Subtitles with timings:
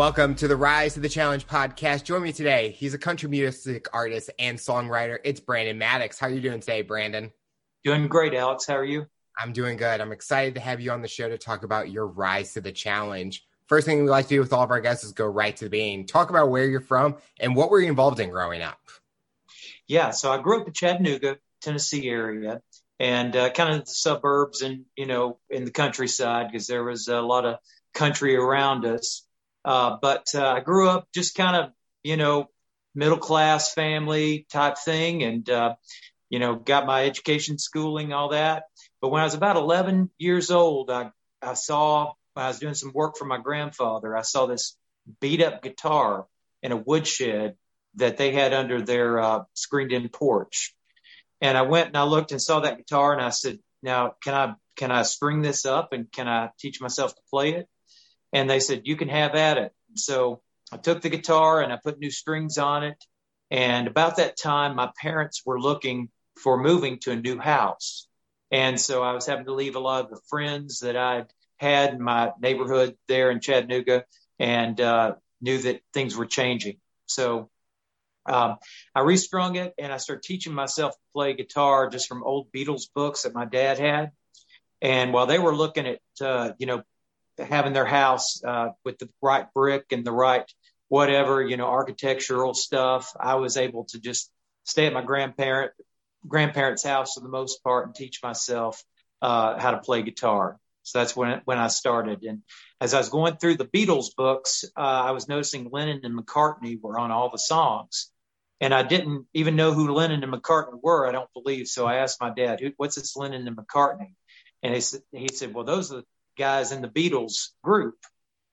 [0.00, 2.04] Welcome to the Rise to the Challenge podcast.
[2.04, 2.70] Join me today.
[2.70, 5.18] He's a country music artist and songwriter.
[5.24, 6.18] It's Brandon Maddox.
[6.18, 7.30] How are you doing today, Brandon?
[7.84, 8.66] Doing great, Alex.
[8.66, 9.04] How are you?
[9.38, 10.00] I'm doing good.
[10.00, 12.72] I'm excited to have you on the show to talk about your rise to the
[12.72, 13.46] challenge.
[13.66, 15.66] First thing we like to do with all of our guests is go right to
[15.66, 16.06] the beginning.
[16.06, 18.80] Talk about where you're from and what were you involved in growing up?
[19.86, 22.62] Yeah, so I grew up in Chattanooga, Tennessee area,
[22.98, 27.08] and uh, kind of the suburbs and you know in the countryside because there was
[27.08, 27.58] a lot of
[27.92, 29.26] country around us.
[29.64, 32.48] Uh, but uh, I grew up just kind of, you know,
[32.94, 35.74] middle class family type thing and, uh,
[36.28, 38.64] you know, got my education, schooling, all that.
[39.00, 41.10] But when I was about 11 years old, I,
[41.42, 44.76] I saw, I was doing some work for my grandfather, I saw this
[45.20, 46.26] beat up guitar
[46.62, 47.56] in a woodshed
[47.96, 50.74] that they had under their uh, screened in porch.
[51.40, 54.34] And I went and I looked and saw that guitar and I said, now can
[54.34, 57.68] I, can I string this up and can I teach myself to play it?
[58.32, 59.72] And they said, you can have at it.
[59.94, 60.40] So
[60.72, 63.04] I took the guitar and I put new strings on it.
[63.50, 68.06] And about that time, my parents were looking for moving to a new house.
[68.52, 71.26] And so I was having to leave a lot of the friends that I'd
[71.58, 74.04] had in my neighborhood there in Chattanooga
[74.38, 76.78] and uh, knew that things were changing.
[77.06, 77.50] So
[78.26, 78.56] um,
[78.94, 82.88] I restrung it and I started teaching myself to play guitar just from old Beatles
[82.94, 84.12] books that my dad had.
[84.80, 86.82] And while they were looking at, uh, you know,
[87.40, 90.44] having their house uh, with the right brick and the right
[90.88, 93.14] whatever you know architectural stuff.
[93.18, 94.30] I was able to just
[94.64, 95.72] stay at my grandparent
[96.26, 98.82] grandparents' house for the most part and teach myself
[99.22, 100.58] uh, how to play guitar.
[100.82, 102.22] So that's when when I started.
[102.24, 102.42] And
[102.80, 106.80] as I was going through the Beatles books, uh, I was noticing Lennon and McCartney
[106.80, 108.10] were on all the songs.
[108.62, 111.06] And I didn't even know who Lennon and McCartney were.
[111.06, 111.66] I don't believe.
[111.66, 114.14] So I asked my dad, "What's this Lennon and McCartney?"
[114.62, 116.02] And he said, "He said, well, those are
[116.36, 117.96] guys in the Beatles group.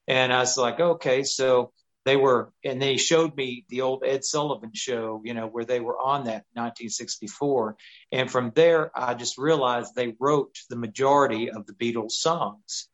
[0.08, 1.72] And I was like, okay, so
[2.06, 5.82] they were, and they showed me the old Ed Sullivan show, you know, where they
[5.82, 7.76] were on that 1964.
[8.14, 12.88] And from there, I just realized they wrote the majority of the Beatles songs.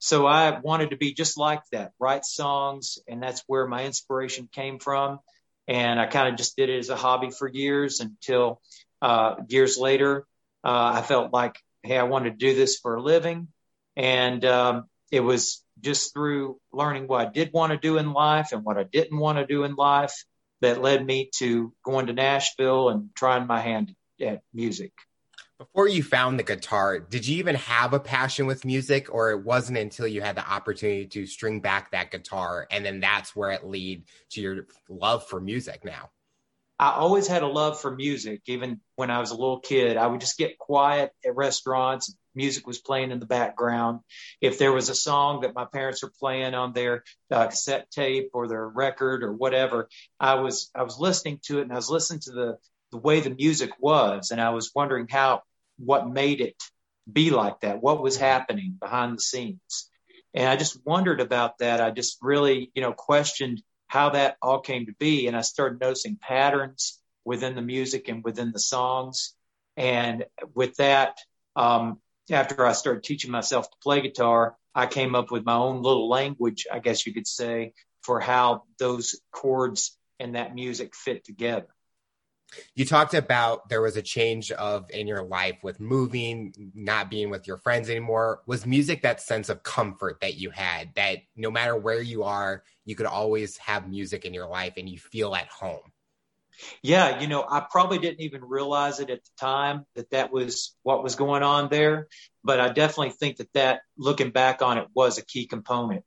[0.00, 2.98] So I wanted to be just like that, write songs.
[3.06, 5.20] And that's where my inspiration came from.
[5.68, 8.60] And I kind of just did it as a hobby for years until
[9.02, 10.26] uh, years later,
[10.64, 13.48] uh, I felt like, hey, I wanted to do this for a living.
[13.98, 18.52] And um, it was just through learning what I did want to do in life
[18.52, 20.14] and what I didn't want to do in life
[20.60, 24.92] that led me to going to Nashville and trying my hand at music.
[25.58, 29.44] Before you found the guitar, did you even have a passion with music, or it
[29.44, 33.50] wasn't until you had the opportunity to string back that guitar, and then that's where
[33.50, 36.10] it led to your love for music now?
[36.78, 38.42] I always had a love for music.
[38.46, 42.14] Even when I was a little kid, I would just get quiet at restaurants.
[42.38, 44.00] Music was playing in the background.
[44.40, 48.30] If there was a song that my parents were playing on their uh, cassette tape
[48.32, 49.88] or their record or whatever,
[50.18, 52.58] I was I was listening to it and I was listening to the
[52.92, 55.42] the way the music was, and I was wondering how
[55.76, 56.56] what made it
[57.10, 57.82] be like that.
[57.82, 59.90] What was happening behind the scenes?
[60.34, 61.80] And I just wondered about that.
[61.80, 65.26] I just really, you know, questioned how that all came to be.
[65.26, 69.34] And I started noticing patterns within the music and within the songs.
[69.76, 71.18] And with that,
[71.56, 71.98] um,
[72.30, 76.08] after I started teaching myself to play guitar, I came up with my own little
[76.08, 77.72] language, I guess you could say,
[78.02, 81.68] for how those chords and that music fit together.
[82.74, 87.28] You talked about there was a change of in your life with moving, not being
[87.28, 88.40] with your friends anymore.
[88.46, 92.62] Was music that sense of comfort that you had that no matter where you are,
[92.86, 95.92] you could always have music in your life and you feel at home?
[96.82, 100.76] Yeah, you know, I probably didn't even realize it at the time that that was
[100.82, 102.08] what was going on there,
[102.44, 106.04] but I definitely think that that looking back on it was a key component.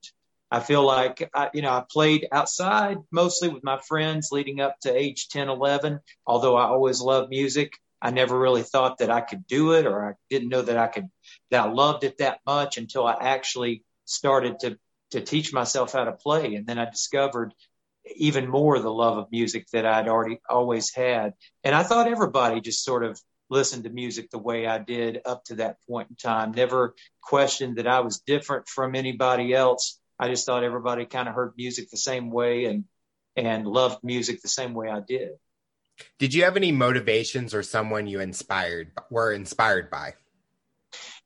[0.54, 4.76] I feel like, I, you know, I played outside mostly with my friends leading up
[4.82, 6.02] to age 10, 11.
[6.28, 7.72] Although I always loved music,
[8.02, 10.88] I never really thought that I could do it or I didn't know that I
[10.88, 11.08] could,
[11.52, 14.78] that I loved it that much until I actually started to,
[15.12, 16.56] to teach myself how to play.
[16.56, 17.54] And then I discovered
[18.16, 21.34] even more the love of music that I'd already always had.
[21.64, 23.20] And I thought everybody just sort of
[23.50, 27.78] listened to music the way I did up to that point in time, never questioned
[27.78, 31.90] that I was different from anybody else I just thought everybody kind of heard music
[31.90, 32.86] the same way and
[33.36, 35.32] and loved music the same way I did.
[36.20, 40.14] Did you have any motivations or someone you inspired were inspired by?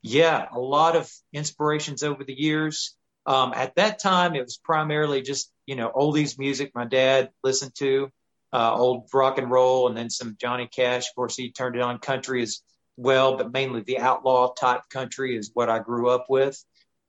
[0.00, 2.96] Yeah, a lot of inspirations over the years.
[3.26, 6.72] Um, at that time, it was primarily just you know oldies music.
[6.74, 8.10] My dad listened to
[8.52, 11.08] uh, old rock and roll, and then some Johnny Cash.
[11.08, 12.62] Of course, he turned it on country as
[12.96, 16.62] well, but mainly the outlaw type country is what I grew up with.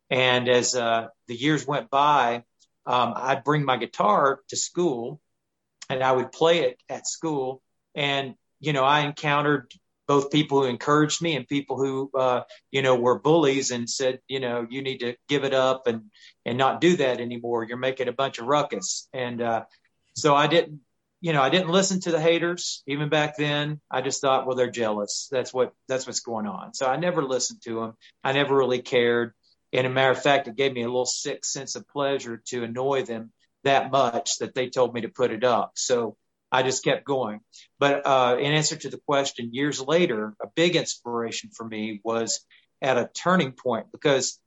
[0.10, 2.44] And as uh, the years went by,
[2.86, 5.20] um, I'd bring my guitar to school
[5.90, 7.62] and I would play it at school.
[7.96, 9.72] And, you know, I encountered
[10.08, 14.20] both people who encouraged me and people who, uh, you know, were bullies and said,
[14.28, 16.04] you know, you need to give it up and,
[16.46, 17.64] and not do that anymore.
[17.64, 19.08] You're making a bunch of ruckus.
[19.14, 19.66] And, uh,
[20.14, 20.80] so I didn't,
[21.20, 23.82] you know, I didn't listen to the haters even back then.
[23.92, 25.28] I just thought, well, they're jealous.
[25.32, 26.74] That's what, that's what's going on.
[26.74, 27.94] So I never listened to them.
[28.24, 29.34] I never really cared.
[29.74, 32.64] And a matter of fact, it gave me a little sick sense of pleasure to
[32.64, 33.32] annoy them
[33.64, 35.74] that much that they told me to put it up.
[35.76, 36.16] So
[36.52, 37.42] I just kept going.
[37.80, 42.46] But uh, in answer to the question, years later, a big inspiration for me was
[42.82, 44.40] at a turning point because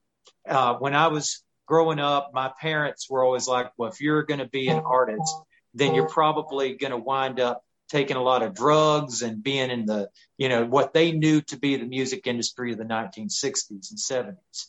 [0.48, 4.40] uh, when I was growing up, my parents were always like, well, if you're going
[4.40, 5.34] to be an artist,
[5.74, 9.84] then you're probably going to wind up taking a lot of drugs and being in
[9.84, 10.08] the,
[10.38, 14.66] you know, what they knew to be the music industry of the 1960s and 70s.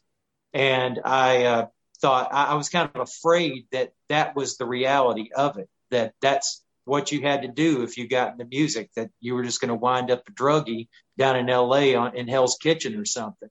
[0.54, 1.68] And I uh,
[2.02, 6.14] thought I, I was kind of afraid that that was the reality of it, that
[6.22, 9.62] that's what you had to do if you got into music, that you were just
[9.62, 13.48] going to wind up a druggie down in LA on, in Hell's Kitchen or something.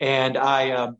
[0.00, 0.98] And I, um,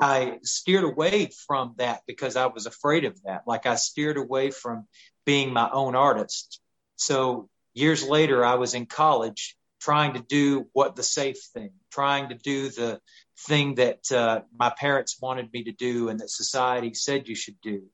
[0.00, 3.42] I steered away from that because I was afraid of that.
[3.46, 4.88] Like I steered away from
[5.24, 6.60] being my own artist.
[6.96, 12.30] So years later, I was in college trying to do what the safe thing, trying
[12.30, 13.00] to do the
[13.46, 17.60] thing that uh, my parents wanted me to do and that society said you should
[17.62, 17.84] do.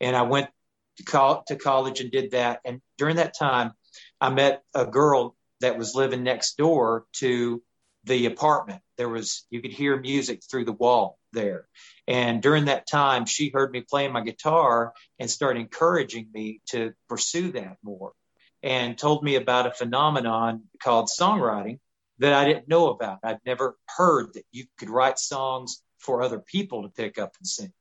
[0.00, 0.48] And I went
[0.98, 2.60] to, col- to college and did that.
[2.64, 3.72] And during that time,
[4.20, 7.62] I met a girl that was living next door to
[8.04, 8.82] the apartment.
[8.96, 11.66] There was, you could hear music through the wall there.
[12.06, 16.92] And during that time, she heard me playing my guitar and started encouraging me to
[17.08, 18.12] pursue that more
[18.62, 21.78] and told me about a phenomenon called songwriting
[22.18, 23.18] that I didn't know about.
[23.22, 27.46] I'd never heard that you could write songs for other people to pick up and
[27.46, 27.72] sing.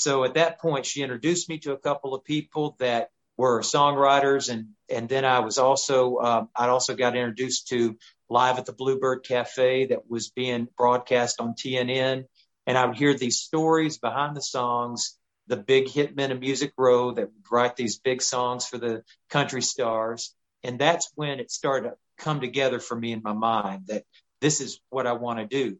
[0.00, 4.48] So at that point, she introduced me to a couple of people that were songwriters,
[4.48, 7.98] and and then I was also um, I also got introduced to
[8.30, 12.24] Live at the Bluebird Cafe that was being broadcast on TNN,
[12.66, 15.18] and I would hear these stories behind the songs.
[15.48, 19.60] The big hitmen of Music Row that would write these big songs for the country
[19.60, 24.04] stars, and that's when it started to come together for me in my mind that
[24.40, 25.76] this is what I want to do.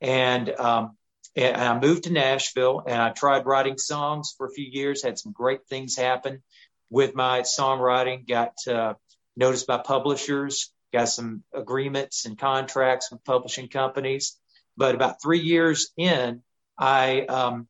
[0.00, 0.96] And um,
[1.36, 5.18] and I moved to Nashville and I tried writing songs for a few years, had
[5.18, 6.42] some great things happen
[6.90, 8.94] with my songwriting, got uh,
[9.36, 14.36] noticed by publishers, got some agreements and contracts with publishing companies.
[14.76, 16.42] But about three years in,
[16.76, 17.68] I, um,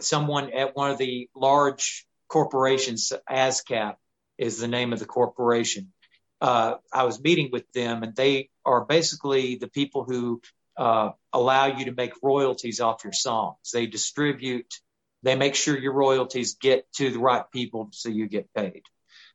[0.00, 3.94] someone at one of the large corporations, ASCAP
[4.36, 5.92] is the name of the corporation.
[6.40, 10.42] Uh, I was meeting with them and they are basically the people who
[10.76, 13.56] uh, allow you to make royalties off your songs.
[13.72, 14.72] They distribute,
[15.22, 18.82] they make sure your royalties get to the right people so you get paid.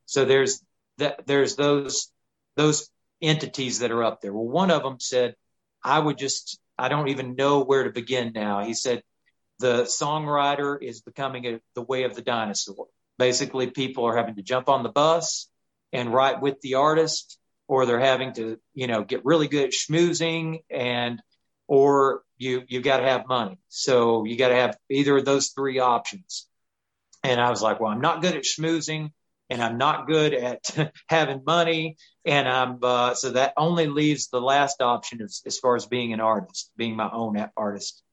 [0.05, 0.61] So there's
[0.97, 2.11] that, there's those,
[2.55, 2.89] those
[3.21, 4.33] entities that are up there.
[4.33, 5.35] Well, one of them said,
[5.83, 8.63] I would just, I don't even know where to begin now.
[8.63, 9.03] He said,
[9.59, 12.87] the songwriter is becoming a, the way of the dinosaur.
[13.17, 15.49] Basically, people are having to jump on the bus
[15.91, 19.71] and write with the artist, or they're having to, you know, get really good at
[19.71, 21.21] schmoozing and
[21.67, 23.59] or you you got to have money.
[23.69, 26.47] So you got to have either of those three options.
[27.23, 29.11] And I was like, well, I'm not good at schmoozing
[29.49, 31.97] and I'm not good at having money.
[32.25, 36.13] And I'm, uh, so that only leaves the last option as, as far as being
[36.13, 38.03] an artist, being my own artist.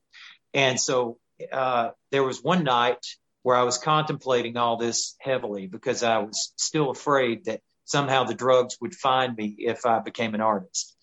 [0.52, 1.18] And so,
[1.52, 3.04] uh, there was one night
[3.42, 8.34] where I was contemplating all this heavily because I was still afraid that somehow the
[8.34, 10.93] drugs would find me if I became an artist.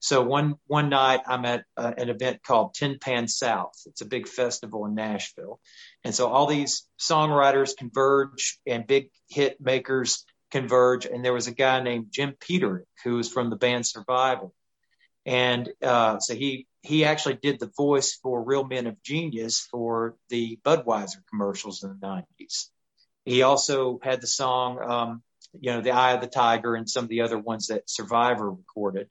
[0.00, 3.74] So one one night I'm at uh, an event called Tin Pan South.
[3.84, 5.60] It's a big festival in Nashville,
[6.04, 11.04] and so all these songwriters converge and big hit makers converge.
[11.04, 14.48] And there was a guy named Jim Peterik who was from the band Survivor,
[15.26, 20.16] and uh, so he he actually did the voice for Real Men of Genius for
[20.30, 22.68] the Budweiser commercials in the '90s.
[23.26, 27.04] He also had the song, um, you know, "The Eye of the Tiger" and some
[27.04, 29.10] of the other ones that Survivor recorded.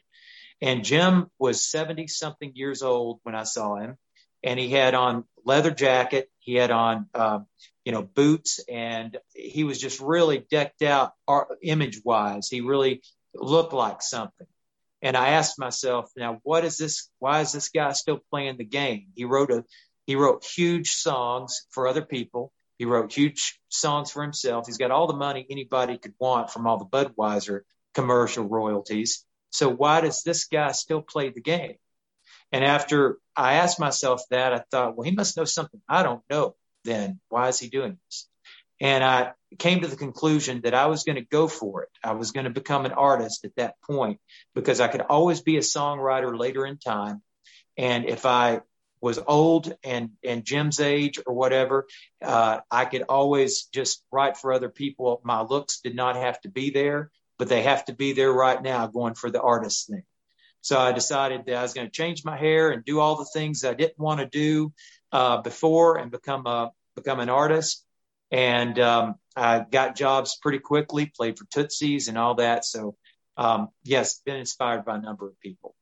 [0.61, 3.97] And Jim was 70 something years old when I saw him.
[4.43, 6.29] And he had on leather jacket.
[6.39, 7.45] He had on, um,
[7.85, 11.13] you know, boots and he was just really decked out
[11.61, 12.49] image wise.
[12.49, 13.01] He really
[13.33, 14.47] looked like something.
[15.01, 17.09] And I asked myself, now, what is this?
[17.19, 19.07] Why is this guy still playing the game?
[19.15, 19.63] He wrote a,
[20.05, 22.51] he wrote huge songs for other people.
[22.77, 24.65] He wrote huge songs for himself.
[24.65, 27.61] He's got all the money anybody could want from all the Budweiser
[27.93, 29.25] commercial royalties.
[29.51, 31.75] So why does this guy still play the game?
[32.51, 36.23] And after I asked myself that, I thought, well, he must know something I don't
[36.29, 36.55] know.
[36.83, 37.19] then?
[37.29, 38.27] Why is he doing this?
[38.81, 41.89] And I came to the conclusion that I was going to go for it.
[42.03, 44.19] I was going to become an artist at that point
[44.55, 47.21] because I could always be a songwriter later in time.
[47.77, 48.61] And if I
[49.01, 51.87] was old and and Jim's age or whatever,
[52.21, 55.21] uh, I could always just write for other people.
[55.23, 58.61] My looks did not have to be there, but they have to be there right
[58.61, 60.03] now, going for the artist thing.
[60.61, 63.25] So I decided that I was going to change my hair and do all the
[63.33, 64.73] things I didn't want to do
[65.11, 67.85] uh, before and become a become an artist.
[68.29, 72.65] And um, I got jobs pretty quickly, played for Tootsies and all that.
[72.65, 72.95] So
[73.37, 75.75] um, yes, been inspired by a number of people.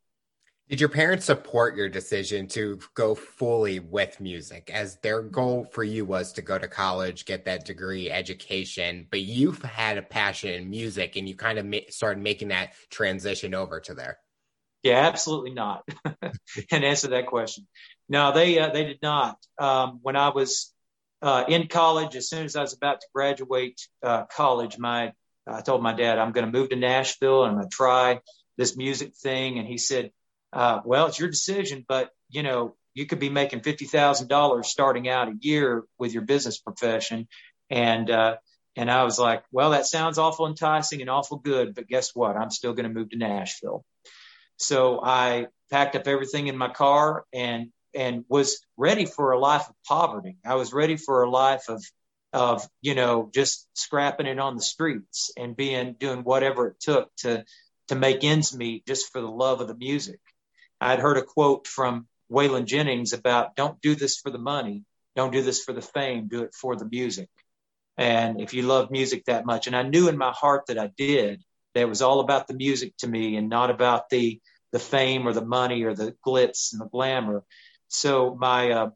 [0.69, 5.81] Did your parents support your decision to go fully with music as their goal for
[5.81, 10.49] you was to go to college, get that degree, education, but you've had a passion
[10.49, 14.19] in music and you kind of ma- started making that transition over to there?
[14.83, 15.87] Yeah, absolutely not.
[16.71, 17.65] and answer that question.
[18.09, 19.37] No, they uh, they did not.
[19.57, 20.73] Um, when I was
[21.21, 25.13] uh, in college, as soon as I was about to graduate uh, college, my
[25.47, 28.19] I told my dad I'm going to move to Nashville and I'm going to try
[28.57, 30.11] this music thing, and he said,
[30.53, 34.67] uh, "Well, it's your decision, but you know you could be making fifty thousand dollars
[34.67, 37.27] starting out a year with your business profession,"
[37.69, 38.37] and uh,
[38.75, 42.37] and I was like, "Well, that sounds awful enticing and awful good, but guess what?
[42.37, 43.83] I'm still going to move to Nashville."
[44.57, 49.67] So I packed up everything in my car and and was ready for a life
[49.69, 50.37] of poverty.
[50.45, 51.83] I was ready for a life of
[52.33, 57.15] of you know just scrapping it on the streets and being doing whatever it took
[57.17, 57.45] to
[57.87, 60.19] to make ends meet just for the love of the music.
[60.79, 64.83] I'd heard a quote from Waylon Jennings about don't do this for the money,
[65.15, 67.29] don't do this for the fame, do it for the music.
[67.97, 70.91] And if you love music that much, and I knew in my heart that I
[70.95, 71.43] did,
[71.73, 74.39] that it was all about the music to me and not about the
[74.73, 77.43] the fame or the money or the glitz and the glamour.
[77.87, 78.89] So my uh,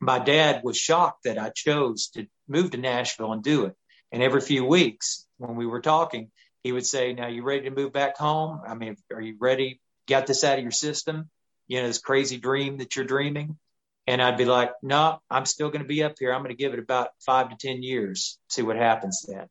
[0.00, 3.74] my dad was shocked that I chose to move to Nashville and do it.
[4.12, 6.30] And every few weeks, when we were talking,
[6.62, 8.60] he would say, "Now you ready to move back home?
[8.66, 9.80] I mean, are you ready?
[10.10, 11.30] Got this out of your system?
[11.68, 13.58] You know, this crazy dream that you're dreaming."
[14.06, 16.32] And I'd be like, "No, I'm still going to be up here.
[16.32, 19.48] I'm going to give it about five to ten years, see what happens then."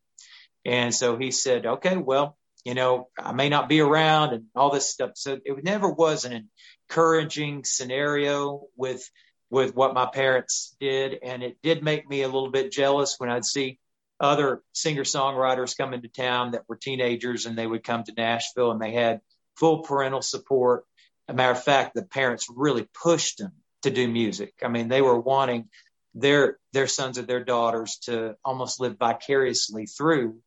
[0.66, 4.70] And so he said, "Okay, well, you know, I may not be around and all
[4.70, 5.12] this stuff.
[5.16, 6.50] So it never was an
[6.90, 9.10] encouraging scenario with
[9.52, 13.32] with what my parents did, and it did make me a little bit jealous when
[13.32, 13.80] I'd see
[14.20, 18.72] other singer songwriters come into town that were teenagers and they would come to Nashville
[18.72, 19.22] and they had
[19.60, 20.86] full parental support.
[21.28, 23.52] a matter of fact, the parents really pushed them
[23.84, 24.54] to do music.
[24.64, 25.70] I mean, they were wanting
[26.16, 30.42] their their sons or their daughters to almost live vicariously through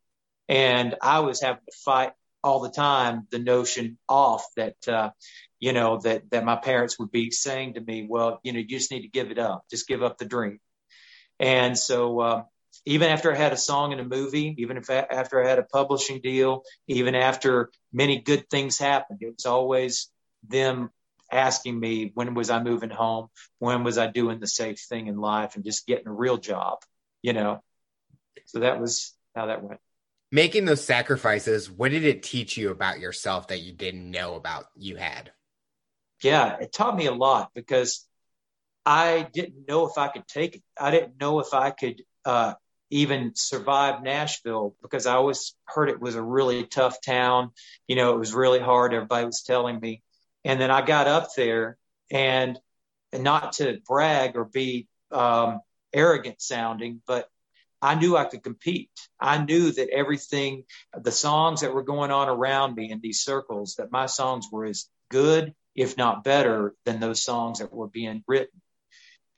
[0.49, 2.13] and I was having to fight
[2.45, 5.11] all the time the notion off that, uh,
[5.61, 8.67] you know, that, that my parents would be saying to me, well, you know, you
[8.67, 9.65] just need to give it up.
[9.71, 10.59] Just give up the dream.
[11.39, 12.43] And so, uh,
[12.85, 15.59] even after I had a song in a movie, even if I, after I had
[15.59, 20.11] a publishing deal, even after many good things happened, it was always
[20.49, 20.91] them
[21.31, 23.29] asking me, when was I moving home?
[23.59, 26.79] When was I doing the safe thing in life and just getting a real job,
[27.23, 27.63] you know?
[28.47, 29.81] So that was how that went
[30.33, 34.65] making those sacrifices, what did it teach you about yourself that you didn't know about
[34.75, 35.31] you had?
[36.23, 38.07] Yeah, it taught me a lot because
[38.87, 40.63] I didn't know if I could take it.
[40.81, 42.55] I didn't know if I could uh,
[42.93, 47.51] even survive Nashville because I always heard it was a really tough town.
[47.89, 48.95] You know, it was really hard.
[48.95, 50.03] Everybody was telling me.
[50.45, 51.77] And then I got up there
[52.11, 52.59] and,
[53.13, 55.61] and not to brag or be um,
[55.93, 57.29] arrogant sounding, but
[57.81, 58.91] I knew I could compete.
[59.21, 60.65] I knew that everything,
[60.97, 64.67] the songs that were going on around me in these circles, that my songs were
[64.67, 68.62] as good, if not better, than those songs that were being written.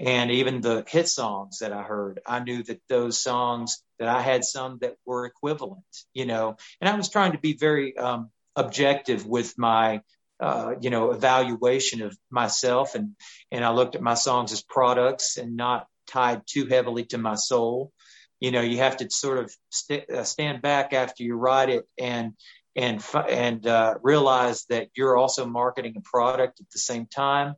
[0.00, 4.20] And even the hit songs that I heard, I knew that those songs that I
[4.20, 8.30] had some that were equivalent, you know, and I was trying to be very um,
[8.56, 10.02] objective with my
[10.40, 13.14] uh, you know, evaluation of myself, and
[13.52, 17.36] and I looked at my songs as products and not tied too heavily to my
[17.36, 17.92] soul.
[18.40, 21.86] You know you have to sort of st- uh, stand back after you write it
[21.98, 22.32] and
[22.74, 27.54] and and uh, realize that you're also marketing a product at the same time.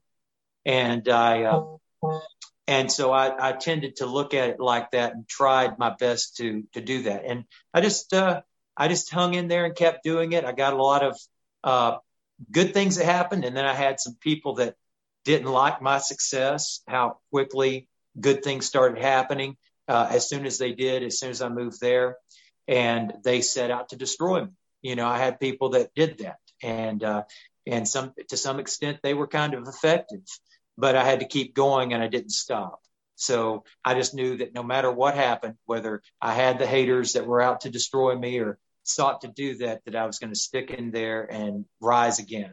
[0.66, 1.76] And i uh,
[2.66, 6.36] and so I, I tended to look at it like that and tried my best
[6.38, 7.24] to to do that.
[7.24, 8.42] And i just uh,
[8.76, 10.44] i just hung in there and kept doing it.
[10.44, 11.18] I got a lot of
[11.64, 11.98] uh,
[12.50, 13.44] good things that happened.
[13.44, 14.74] And then i had some people that
[15.24, 19.56] didn't like my success how quickly good things started happening
[19.88, 22.16] uh, as soon as they did, as soon as I moved there,
[22.66, 24.50] and they set out to destroy me.
[24.82, 27.24] You know, I had people that did that, and uh,
[27.66, 30.22] and some to some extent they were kind of effective,
[30.78, 32.80] but I had to keep going and I didn't stop.
[33.16, 37.26] So I just knew that no matter what happened, whether I had the haters that
[37.26, 40.38] were out to destroy me or sought to do that, that I was going to
[40.38, 42.52] stick in there and rise again.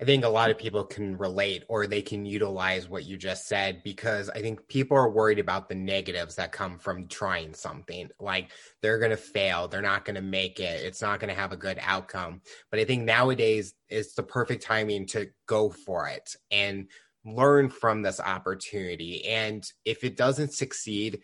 [0.00, 3.48] I think a lot of people can relate or they can utilize what you just
[3.48, 8.10] said because I think people are worried about the negatives that come from trying something.
[8.20, 11.40] Like they're going to fail, they're not going to make it, it's not going to
[11.40, 12.42] have a good outcome.
[12.70, 16.88] But I think nowadays is the perfect timing to go for it and
[17.24, 19.24] learn from this opportunity.
[19.26, 21.22] And if it doesn't succeed,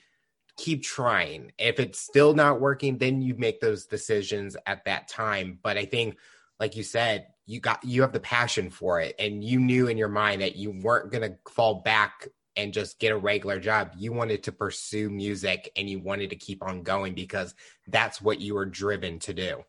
[0.57, 1.52] keep trying.
[1.59, 5.59] If it's still not working, then you make those decisions at that time.
[5.62, 6.17] But I think,
[6.61, 9.97] like you said, you got you have the passion for it, and you knew in
[9.97, 13.93] your mind that you weren't going to fall back and just get a regular job.
[13.97, 17.55] You wanted to pursue music and you wanted to keep on going because
[17.87, 19.62] that's what you were driven to do.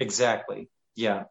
[0.00, 0.68] Exactly.
[0.96, 1.24] Yeah.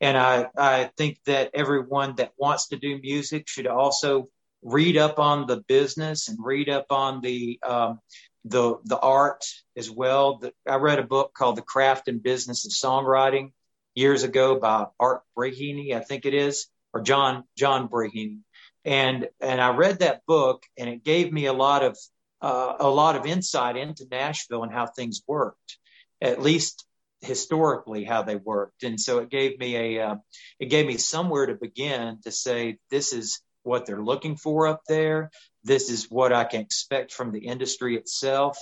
[0.00, 4.28] And I, I think that everyone that wants to do music should also
[4.62, 8.00] read up on the business and read up on the um,
[8.44, 9.44] the the art
[9.76, 10.38] as well.
[10.38, 13.52] The, I read a book called The Craft and Business of Songwriting
[13.94, 18.40] years ago by Art Braheny, I think it is, or John John Braheny.
[18.84, 21.98] And and I read that book and it gave me a lot of
[22.40, 25.78] uh, a lot of insight into Nashville and how things worked,
[26.22, 26.86] at least
[27.20, 28.82] historically how they worked.
[28.82, 30.16] And so it gave me a uh,
[30.58, 34.82] it gave me somewhere to begin to say this is what they're looking for up
[34.88, 35.30] there.
[35.62, 38.58] This is what I can expect from the industry itself.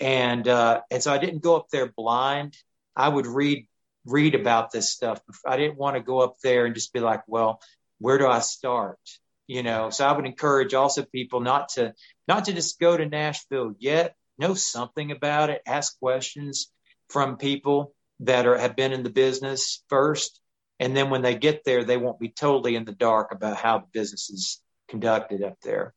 [0.00, 2.56] And uh, and so I didn't go up there blind.
[2.96, 3.66] I would read
[4.04, 5.20] read about this stuff.
[5.46, 7.60] I didn't want to go up there and just be like, well,
[7.98, 8.98] where do I start?
[9.46, 11.94] You know, so I would encourage also people not to
[12.26, 14.16] not to just go to Nashville yet.
[14.38, 15.60] Know something about it.
[15.66, 16.72] Ask questions
[17.12, 20.40] from people that are have been in the business first,
[20.80, 23.78] and then when they get there, they won't be totally in the dark about how
[23.78, 25.94] the business is conducted up there.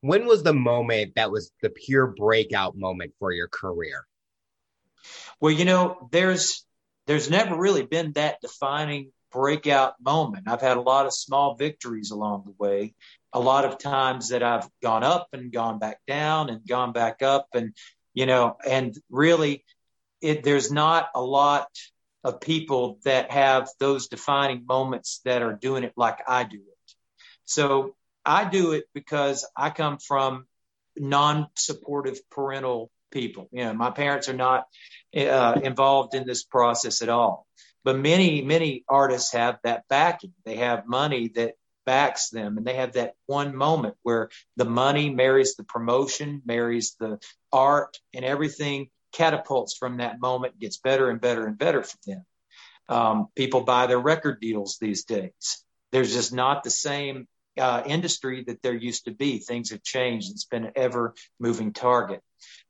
[0.00, 4.06] When was the moment that was the pure breakout moment for your career?
[5.40, 6.64] Well, you know, there's
[7.06, 10.48] there's never really been that defining breakout moment.
[10.48, 12.94] I've had a lot of small victories along the way,
[13.32, 17.22] a lot of times that I've gone up and gone back down and gone back
[17.22, 17.74] up and
[18.14, 19.62] you know, and really
[20.20, 21.68] it there's not a lot
[22.24, 26.94] of people that have those defining moments that are doing it like I do it.
[27.44, 30.46] So I do it because I come from
[30.96, 33.48] non-supportive parental people.
[33.52, 34.66] You know, my parents are not
[35.16, 37.46] uh, involved in this process at all.
[37.84, 40.32] But many, many artists have that backing.
[40.44, 45.10] They have money that backs them, and they have that one moment where the money
[45.10, 47.20] marries the promotion, marries the
[47.52, 52.24] art, and everything catapults from that moment, gets better and better and better for them.
[52.88, 55.64] Um, people buy their record deals these days.
[55.90, 57.26] There's just not the same
[57.58, 59.38] uh, industry that there used to be.
[59.38, 60.30] Things have changed.
[60.30, 62.20] It's been an ever moving target.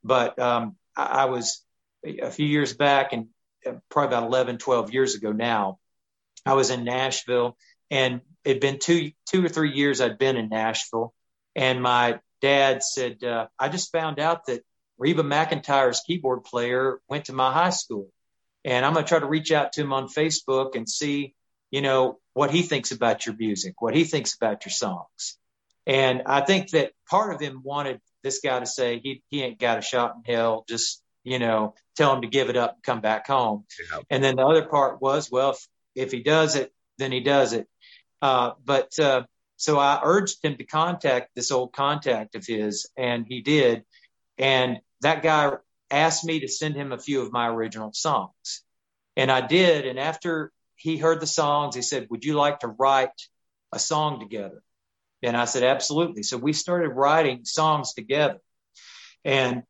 [0.04, 1.64] But um, I, I was
[2.04, 3.26] a few years back and
[3.66, 5.78] uh, probably about 11, 12 years ago now,
[6.44, 7.56] I was in Nashville
[7.90, 11.12] and it'd been two, two or three years I'd been in Nashville.
[11.56, 14.62] And my dad said, uh, I just found out that
[14.98, 18.08] Reba McEntire's keyboard player went to my high school.
[18.64, 21.34] And I'm going to try to reach out to him on Facebook and see,
[21.70, 25.38] you know, what he thinks about your music, what he thinks about your songs.
[25.86, 29.60] And I think that part of him wanted this guy to say he, he ain't
[29.60, 30.64] got a shot in hell.
[30.68, 33.64] Just, you know, tell him to give it up and come back home.
[33.90, 34.00] Yeah.
[34.10, 37.52] And then the other part was, well, if, if he does it, then he does
[37.52, 37.68] it.
[38.20, 39.22] Uh, but, uh,
[39.56, 43.84] so I urged him to contact this old contact of his and he did.
[44.38, 45.52] And that guy
[45.88, 48.64] asked me to send him a few of my original songs.
[49.16, 49.86] And I did.
[49.86, 53.10] And after he heard the songs, he said, Would you like to write
[53.72, 54.62] a song together?
[55.22, 56.24] And I said, Absolutely.
[56.24, 58.40] So we started writing songs together.
[59.24, 59.62] And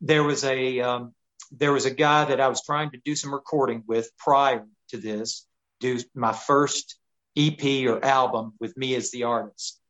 [0.00, 1.14] there was a um,
[1.52, 4.98] there was a guy that I was trying to do some recording with prior to
[4.98, 5.46] this,
[5.78, 6.96] do my first
[7.36, 9.80] EP or album with me as the artist.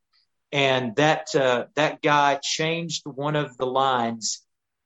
[0.52, 4.44] And that uh, that guy changed one of the lines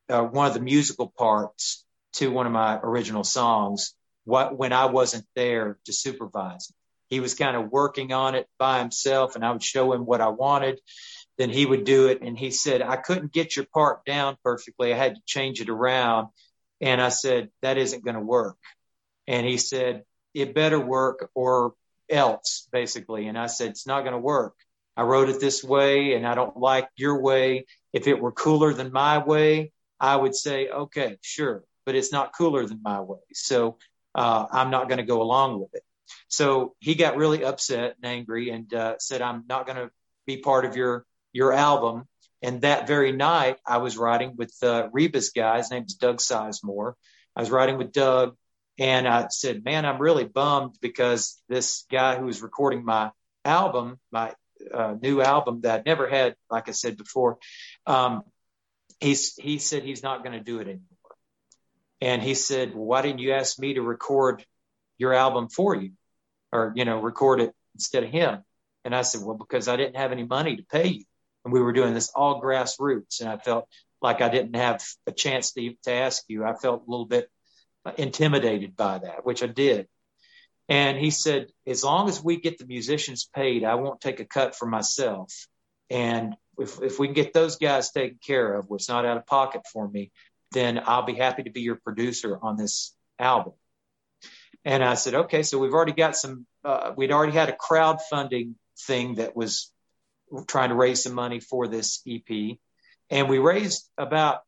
[0.08, 4.86] uh, one of the musical parts to one of my original songs what, when I
[4.86, 6.72] wasn't there to supervise.
[7.08, 10.20] He was kind of working on it by himself and I would show him what
[10.20, 10.80] I wanted.
[11.36, 12.22] Then he would do it.
[12.22, 14.92] And he said, I couldn't get your part down perfectly.
[14.92, 16.28] I had to change it around.
[16.80, 18.56] And I said, that isn't going to work.
[19.26, 21.74] And he said, it better work or
[22.08, 23.26] else basically.
[23.28, 24.54] And I said, it's not going to work.
[24.96, 27.66] I wrote it this way and I don't like your way.
[27.92, 29.72] If it were cooler than my way,
[30.04, 33.24] I would say, okay, sure, but it's not cooler than my way.
[33.32, 33.78] So
[34.14, 35.82] uh, I'm not going to go along with it.
[36.28, 39.90] So he got really upset and angry and uh, said, I'm not going to
[40.26, 42.04] be part of your your album.
[42.42, 45.56] and that very night, I was riding with uh, Reba's guy.
[45.56, 46.92] His name's Doug Sizemore.
[47.34, 48.36] I was riding with Doug,
[48.78, 53.10] and I said, "Man, I'm really bummed because this guy who was recording my
[53.44, 54.34] album, my
[54.80, 57.38] uh, new album that I'd never had, like I said before,
[57.86, 58.22] um,
[59.00, 60.80] he said he's not going to do it anymore.
[62.00, 64.44] And he said, well, "Why didn't you ask me to record
[64.98, 65.92] your album for you,
[66.52, 68.44] or you know, record it instead of him?"
[68.84, 71.04] And I said, "Well, because I didn't have any money to pay you,
[71.44, 73.68] and we were doing this all grassroots, and I felt
[74.02, 76.44] like I didn't have a chance to to ask you.
[76.44, 77.30] I felt a little bit
[77.96, 79.88] intimidated by that, which I did."
[80.68, 84.24] And he said, as long as we get the musicians paid, I won't take a
[84.24, 85.46] cut for myself.
[85.90, 89.26] And if, if we can get those guys taken care of, what's not out of
[89.26, 90.12] pocket for me,
[90.52, 93.54] then I'll be happy to be your producer on this album.
[94.64, 98.54] And I said, okay, so we've already got some, uh, we'd already had a crowdfunding
[98.86, 99.70] thing that was
[100.48, 102.56] trying to raise some money for this EP.
[103.10, 104.40] And we raised about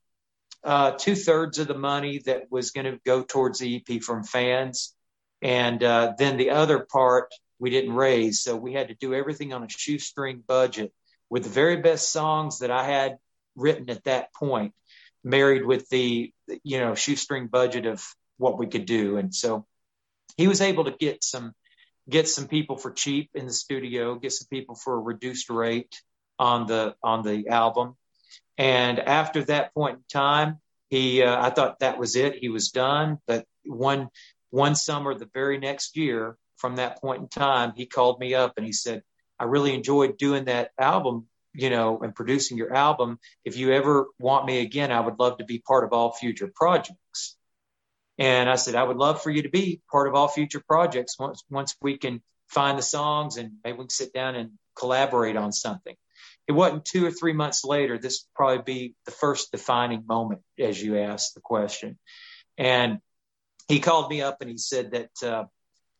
[0.64, 4.24] uh, two thirds of the money that was going to go towards the EP from
[4.24, 4.94] fans.
[5.42, 8.42] And uh, then the other part we didn't raise.
[8.42, 10.92] So we had to do everything on a shoestring budget
[11.30, 13.18] with the very best songs that I had
[13.54, 14.74] written at that point,
[15.24, 18.04] married with the, you know, shoestring budget of
[18.38, 19.16] what we could do.
[19.16, 19.66] And so
[20.36, 21.52] he was able to get some,
[22.08, 26.00] get some people for cheap in the studio, get some people for a reduced rate
[26.38, 27.96] on the, on the album.
[28.58, 30.58] And after that point in time,
[30.88, 32.36] he, uh, I thought that was it.
[32.36, 33.18] He was done.
[33.26, 34.08] But one,
[34.50, 38.54] one summer, the very next year from that point in time, he called me up
[38.56, 39.02] and he said,
[39.38, 43.18] I really enjoyed doing that album, you know, and producing your album.
[43.44, 46.50] If you ever want me again, I would love to be part of all future
[46.54, 47.36] projects.
[48.18, 51.18] And I said, I would love for you to be part of all future projects
[51.18, 55.36] once, once we can find the songs and maybe we can sit down and collaborate
[55.36, 55.96] on something.
[56.46, 57.98] It wasn't two or three months later.
[57.98, 61.98] This would probably be the first defining moment, as you asked the question.
[62.56, 63.00] And
[63.68, 65.44] he called me up and he said that uh,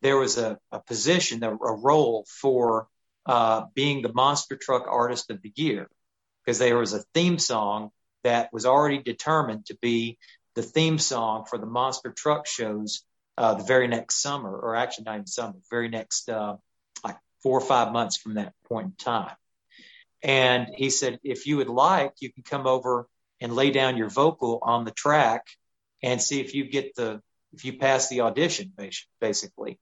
[0.01, 2.87] there was a, a position, a, a role for
[3.27, 5.87] uh, being the monster truck artist of the year
[6.43, 7.91] because there was a theme song
[8.23, 10.17] that was already determined to be
[10.55, 13.03] the theme song for the monster truck shows
[13.37, 16.55] uh, the very next summer, or actually not even summer, very next uh,
[17.03, 19.35] like four or five months from that point in time.
[20.23, 23.07] And he said, if you would like, you can come over
[23.39, 25.45] and lay down your vocal on the track
[26.01, 27.21] and see if you get the
[27.53, 28.73] if you pass the audition,
[29.21, 29.79] basically.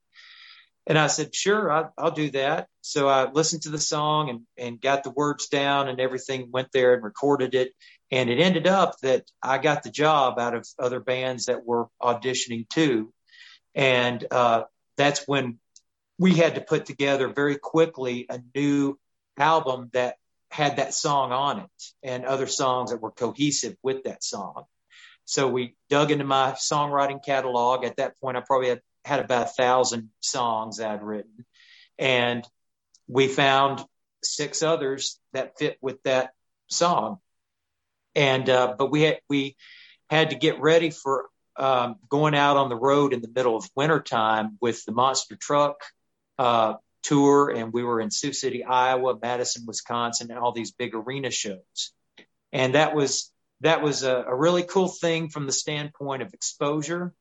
[0.86, 2.68] And I said, sure, I, will do that.
[2.80, 6.68] So I listened to the song and, and got the words down and everything went
[6.72, 7.72] there and recorded it.
[8.12, 11.88] And it ended up that I got the job out of other bands that were
[12.00, 13.12] auditioning too.
[13.74, 14.64] And uh,
[14.96, 15.58] that's when
[16.18, 18.96] we had to put together very quickly a new
[19.36, 20.16] album that
[20.50, 24.64] had that song on it and other songs that were cohesive with that song.
[25.24, 27.84] So we dug into my songwriting catalog.
[27.84, 31.46] At that point, I probably had, had about a thousand songs I'd written.
[31.98, 32.46] And
[33.06, 33.84] we found
[34.22, 36.32] six others that fit with that
[36.68, 37.18] song.
[38.14, 39.56] And, uh, but we had, we
[40.10, 43.70] had to get ready for, um, going out on the road in the middle of
[43.76, 45.76] wintertime with the monster truck,
[46.38, 47.50] uh, tour.
[47.50, 51.92] And we were in Sioux City, Iowa, Madison, Wisconsin, and all these big arena shows.
[52.52, 57.14] And that was, that was a, a really cool thing from the standpoint of exposure,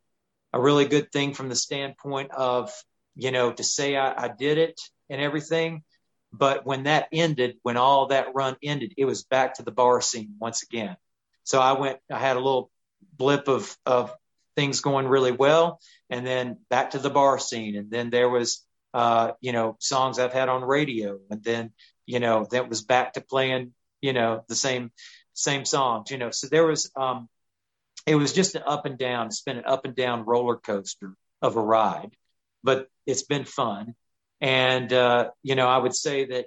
[0.55, 2.71] a really good thing from the standpoint of,
[3.13, 5.83] you know, to say I, I did it and everything.
[6.31, 9.99] But when that ended, when all that run ended, it was back to the bar
[9.99, 10.95] scene once again.
[11.43, 12.71] So I went, I had a little
[13.17, 14.13] blip of, of
[14.55, 17.75] things going really well and then back to the bar scene.
[17.75, 21.19] And then there was, uh, you know, songs I've had on radio.
[21.29, 21.71] And then,
[22.05, 24.91] you know, that was back to playing, you know, the same,
[25.33, 26.31] same songs, you know.
[26.31, 27.27] So there was, um,
[28.05, 29.27] it was just an up and down.
[29.27, 32.15] It's been an up and down roller coaster of a ride,
[32.63, 33.95] but it's been fun.
[34.41, 36.45] And uh, you know, I would say that,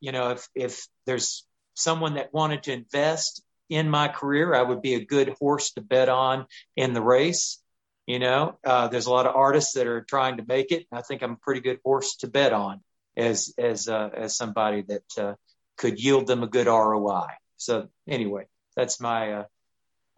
[0.00, 4.82] you know, if if there's someone that wanted to invest in my career, I would
[4.82, 7.62] be a good horse to bet on in the race.
[8.06, 10.86] You know, uh, there's a lot of artists that are trying to make it.
[10.90, 12.80] I think I'm a pretty good horse to bet on
[13.16, 15.34] as as uh, as somebody that uh,
[15.76, 17.28] could yield them a good ROI.
[17.56, 19.44] So anyway, that's my uh,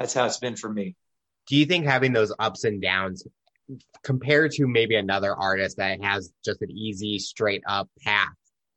[0.00, 0.96] that's how it's been for me.
[1.46, 3.26] Do you think having those ups and downs
[4.02, 8.32] compared to maybe another artist that has just an easy straight up path?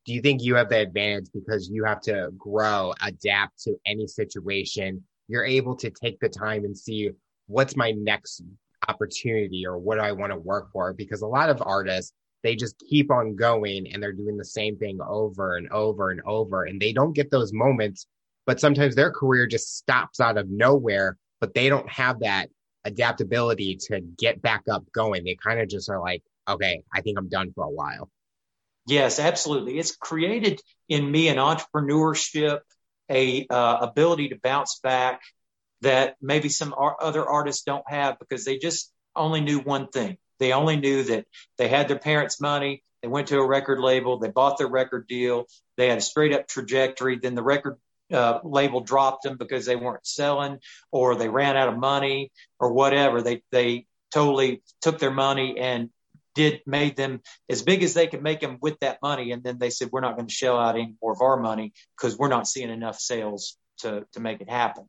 [0.06, 4.06] Do you think you have the advantage because you have to grow, adapt to any
[4.06, 5.02] situation?
[5.30, 7.12] You're able to take the time and see
[7.48, 8.44] what's my next
[8.90, 10.92] opportunity or what do I want to work for?
[10.92, 12.12] Because a lot of artists,
[12.44, 16.20] they just keep on going and they're doing the same thing over and over and
[16.26, 18.08] over and they don't get those moments
[18.46, 22.50] but sometimes their career just stops out of nowhere, but they don't have that
[22.86, 25.24] adaptability to get back up going.
[25.24, 28.10] They kind of just are like, okay, I think I'm done for a while.
[28.86, 29.80] Yes, absolutely.
[29.80, 32.60] It's created in me an entrepreneurship,
[33.10, 35.22] a uh, ability to bounce back
[35.82, 40.18] that maybe some ar- other artists don't have because they just only knew one thing.
[40.40, 41.26] They only knew that
[41.58, 42.84] they had their parents' money.
[43.02, 44.18] They went to a record label.
[44.18, 45.46] They bought their record deal.
[45.78, 47.20] They had a straight up trajectory.
[47.20, 47.78] Then the record
[48.14, 50.60] uh, label dropped them because they weren't selling
[50.92, 53.22] or they ran out of money or whatever.
[53.22, 55.90] They they totally took their money and
[56.36, 59.60] did made them as big as they could make them with that money, and then
[59.60, 62.28] they said we're not going to shell out any more of our money because we're
[62.28, 64.88] not seeing enough sales to to make it happen.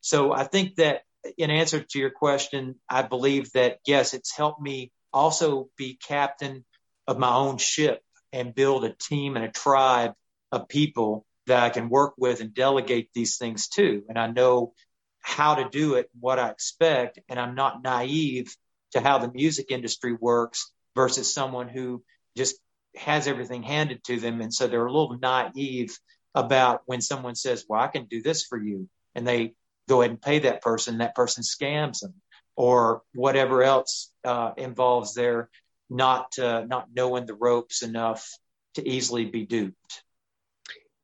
[0.00, 1.02] So I think that
[1.36, 6.64] in answer to your question, I believe that yes, it's helped me also be captain
[7.06, 8.02] of my own ship
[8.32, 10.12] and build a team and a tribe
[10.52, 14.04] of people that I can work with and delegate these things to.
[14.08, 14.72] And I know
[15.20, 18.54] how to do it, what I expect, and I'm not naive
[18.92, 22.04] to how the music industry works versus someone who
[22.36, 22.56] just
[22.94, 24.40] has everything handed to them.
[24.40, 25.98] And so they're a little naive
[26.36, 28.88] about when someone says, Well, I can do this for you.
[29.16, 29.54] And they
[29.88, 32.14] go ahead and pay that person, that person scams them
[32.54, 35.50] or whatever else uh, involves their
[35.88, 38.38] not uh, not knowing the ropes enough
[38.74, 40.04] to easily be duped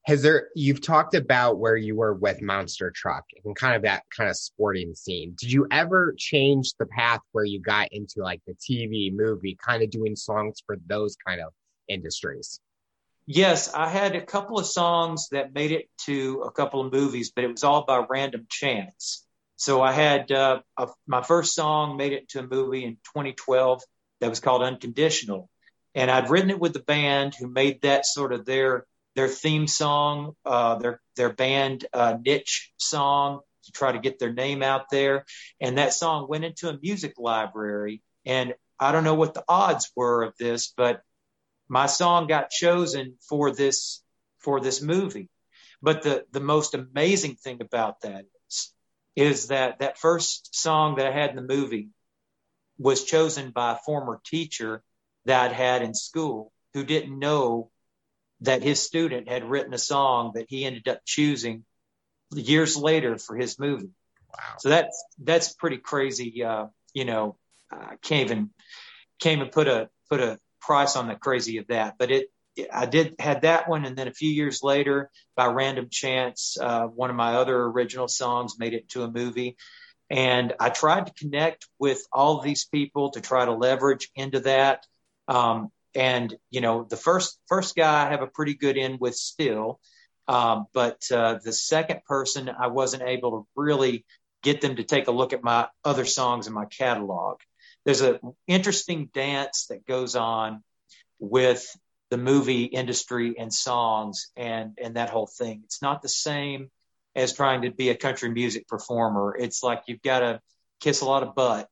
[0.07, 4.05] has there you've talked about where you were with monster truck and kind of that
[4.16, 5.35] kind of sporting scene.
[5.37, 9.83] Did you ever change the path where you got into like the tv movie kind
[9.83, 11.53] of doing songs for those kind of
[11.88, 12.61] industries?
[13.27, 17.33] Yes i had a couple of songs that made it to a couple of movies
[17.35, 19.27] but it was all by random chance.
[19.57, 23.83] So i had uh, a, my first song made it to a movie in 2012
[24.21, 25.51] that was called unconditional.
[25.97, 28.87] And i'd written it with the band who made that sort of their
[29.17, 34.33] their theme song, uh, their their band uh, niche song to try to get their
[34.33, 35.25] name out there.
[35.61, 38.03] And that song went into a music library.
[38.25, 41.01] And I don't know what the odds were of this, but
[41.69, 44.03] my song got chosen for this
[44.39, 45.31] for this movie.
[45.83, 48.73] But the the most amazing thing about that is
[49.17, 51.89] is that that first song that I had in the movie
[52.79, 54.83] was chosen by a former teacher
[55.25, 57.71] that I had in school who didn't know
[58.40, 61.64] that his student had written a song that he ended up choosing
[62.35, 63.90] years later for his movie.
[64.31, 64.57] Wow.
[64.59, 66.44] So that's that's pretty crazy.
[66.44, 67.37] Uh, you know,
[67.70, 68.51] I can't even
[69.20, 71.96] can't even put a put a price on the crazy of that.
[71.99, 72.29] But it,
[72.72, 76.87] I did had that one, and then a few years later, by random chance, uh,
[76.87, 79.57] one of my other original songs made it to a movie.
[80.09, 84.87] And I tried to connect with all these people to try to leverage into that.
[85.29, 89.17] Um, and you know, the first first guy I have a pretty good in with
[89.17, 89.81] still,
[90.29, 94.05] um, but uh, the second person I wasn't able to really
[94.43, 97.39] get them to take a look at my other songs in my catalog.
[97.85, 100.63] There's an interesting dance that goes on
[101.19, 101.67] with
[102.11, 105.63] the movie industry and songs and and that whole thing.
[105.65, 106.71] It's not the same
[107.15, 109.35] as trying to be a country music performer.
[109.37, 110.41] It's like you've got to
[110.81, 111.69] kiss a lot of butt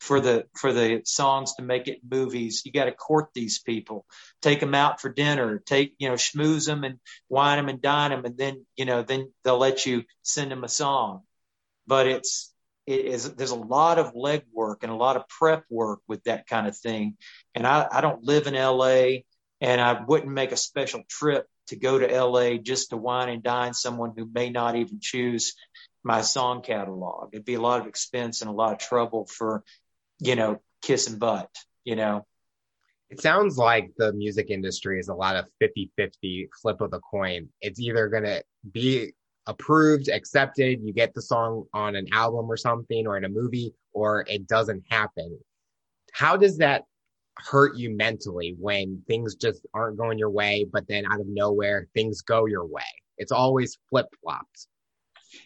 [0.00, 2.62] for the for the songs to make it movies.
[2.64, 4.06] You got to court these people,
[4.42, 8.10] take them out for dinner, take you know schmooze them and wine them and dine
[8.10, 11.22] them, and then you know then they'll let you send them a song.
[11.86, 12.52] But it's
[12.86, 16.46] it is there's a lot of legwork and a lot of prep work with that
[16.46, 17.16] kind of thing.
[17.54, 19.22] And I, I don't live in LA,
[19.60, 23.42] and I wouldn't make a special trip to go to LA just to wine and
[23.42, 25.54] dine someone who may not even choose
[26.02, 27.30] my song catalog.
[27.32, 29.64] It'd be a lot of expense and a lot of trouble for
[30.24, 31.50] you know, kissing butt,
[31.84, 32.26] you know.
[33.10, 37.00] It sounds like the music industry is a lot of 50 50 flip of the
[37.00, 37.48] coin.
[37.60, 39.12] It's either going to be
[39.46, 43.74] approved, accepted, you get the song on an album or something or in a movie,
[43.92, 45.38] or it doesn't happen.
[46.12, 46.84] How does that
[47.36, 51.88] hurt you mentally when things just aren't going your way, but then out of nowhere,
[51.94, 52.82] things go your way?
[53.18, 54.68] It's always flip flops.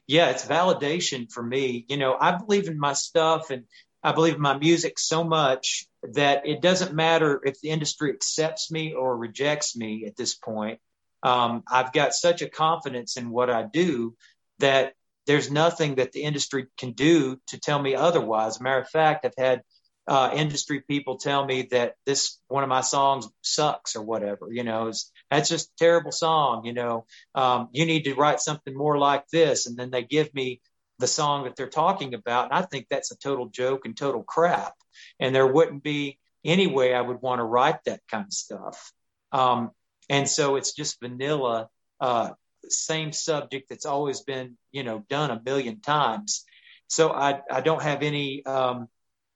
[0.07, 1.85] Yeah, it's validation for me.
[1.89, 3.65] You know, I believe in my stuff and
[4.03, 8.71] I believe in my music so much that it doesn't matter if the industry accepts
[8.71, 10.81] me or rejects me at this point.
[11.23, 14.15] Um, I've got such a confidence in what I do
[14.61, 14.95] that
[15.27, 18.61] there's nothing that the industry can do to tell me otherwise.
[18.61, 19.63] matter of fact, I've had
[20.07, 24.49] uh, industry people tell me that this one of my songs sucks or whatever.
[24.51, 24.91] You know,
[25.31, 26.65] that's just a terrible song.
[26.65, 30.33] You know, um, you need to write something more like this, and then they give
[30.33, 30.63] me
[30.99, 32.47] the song that they're talking about.
[32.47, 34.75] And I think that's a total joke and total crap.
[35.21, 38.93] And there wouldn't be any way I would want to write that kind of stuff.
[39.33, 39.71] Um,
[40.09, 41.69] and so it's just vanilla,
[42.01, 42.31] uh,
[42.69, 46.45] same subject that's always been, you know, done a million times.
[46.89, 48.89] So I, I don't have any, um,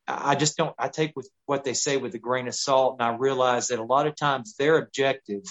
[0.09, 2.97] I just don't, I take with what they say with a grain of salt.
[2.99, 5.43] And I realize that a lot of times their objective,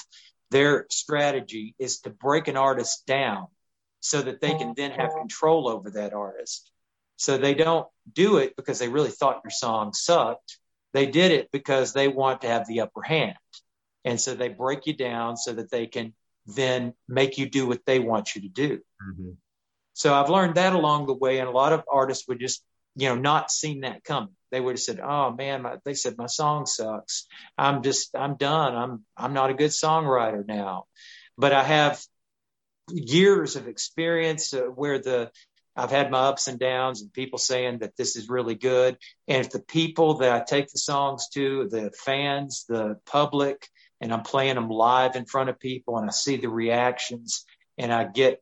[0.49, 3.47] their strategy is to break an artist down
[4.01, 6.69] so that they can then have control over that artist.
[7.15, 10.57] So they don't do it because they really thought your song sucked.
[10.91, 13.37] They did it because they want to have the upper hand.
[14.03, 16.13] And so they break you down so that they can
[16.47, 18.77] then make you do what they want you to do.
[18.77, 19.29] Mm-hmm.
[19.93, 21.37] So I've learned that along the way.
[21.37, 22.63] And a lot of artists would just,
[22.95, 24.35] you know, not seen that coming.
[24.49, 27.27] They would have said, Oh man, my, they said my song sucks.
[27.55, 28.75] I'm just, I'm done.
[28.75, 30.85] I'm, I'm not a good songwriter now,
[31.37, 32.03] but I have
[32.89, 35.31] years of experience uh, where the,
[35.75, 38.97] I've had my ups and downs and people saying that this is really good.
[39.27, 43.67] And if the people that I take the songs to, the fans, the public,
[44.01, 47.45] and I'm playing them live in front of people and I see the reactions
[47.77, 48.41] and I get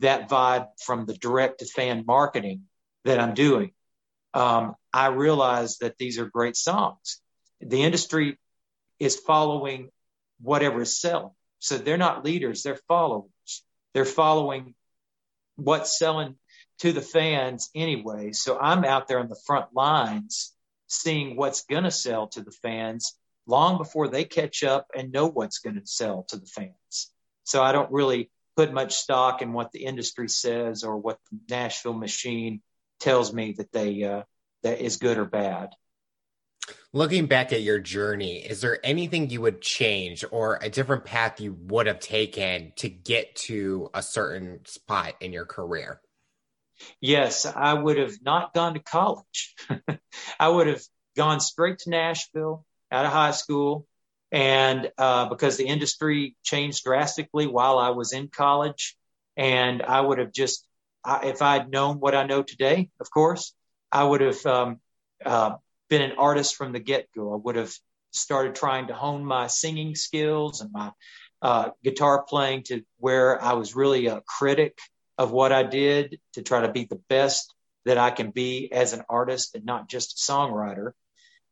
[0.00, 2.62] that vibe from the direct to fan marketing
[3.04, 3.72] that I'm doing.
[4.32, 7.20] Um, I realize that these are great songs.
[7.60, 8.38] The industry
[8.98, 9.90] is following
[10.40, 11.30] whatever is selling.
[11.60, 13.30] So they're not leaders, they're followers.
[13.94, 14.74] They're following
[15.56, 16.36] what's selling
[16.80, 18.32] to the fans anyway.
[18.32, 20.52] So I'm out there on the front lines
[20.88, 25.26] seeing what's going to sell to the fans long before they catch up and know
[25.26, 27.12] what's going to sell to the fans.
[27.44, 31.38] So I don't really put much stock in what the industry says or what the
[31.48, 32.62] Nashville machine
[33.00, 34.22] tells me that they uh,
[34.62, 35.70] that is good or bad.
[36.92, 41.40] Looking back at your journey, is there anything you would change or a different path
[41.40, 46.00] you would have taken to get to a certain spot in your career?
[47.00, 49.54] Yes, I would have not gone to college.
[50.40, 50.82] I would have
[51.16, 53.86] gone straight to Nashville, out of high school.
[54.32, 58.96] And uh, because the industry changed drastically while I was in college,
[59.36, 60.66] and I would have just,
[61.04, 63.54] I, if I'd known what I know today, of course,
[63.92, 64.80] I would have um,
[65.24, 65.56] uh,
[65.88, 67.32] been an artist from the get go.
[67.32, 67.72] I would have
[68.12, 70.92] started trying to hone my singing skills and my
[71.42, 74.78] uh, guitar playing to where I was really a critic
[75.18, 78.92] of what I did to try to be the best that I can be as
[78.92, 80.92] an artist and not just a songwriter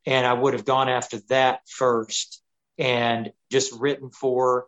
[0.07, 2.43] and I would have gone after that first
[2.79, 4.67] and just written for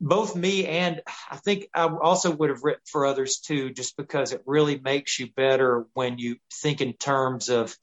[0.00, 4.32] both me and I think I also would have written for others too, just because
[4.32, 7.74] it really makes you better when you think in terms of